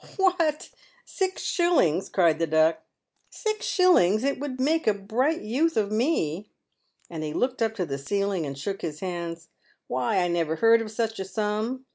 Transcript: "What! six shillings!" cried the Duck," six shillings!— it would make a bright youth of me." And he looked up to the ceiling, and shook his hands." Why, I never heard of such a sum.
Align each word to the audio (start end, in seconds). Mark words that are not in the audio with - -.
"What! 0.17 0.71
six 1.05 1.43
shillings!" 1.43 2.09
cried 2.09 2.39
the 2.39 2.47
Duck," 2.47 2.81
six 3.29 3.67
shillings!— 3.67 4.23
it 4.23 4.39
would 4.39 4.59
make 4.59 4.87
a 4.87 4.95
bright 4.95 5.41
youth 5.41 5.77
of 5.77 5.91
me." 5.91 6.49
And 7.11 7.23
he 7.23 7.33
looked 7.33 7.61
up 7.61 7.75
to 7.75 7.85
the 7.85 7.99
ceiling, 7.99 8.43
and 8.43 8.57
shook 8.57 8.81
his 8.81 9.01
hands." 9.01 9.49
Why, 9.87 10.17
I 10.17 10.27
never 10.27 10.55
heard 10.55 10.81
of 10.81 10.89
such 10.89 11.19
a 11.19 11.25
sum. 11.25 11.85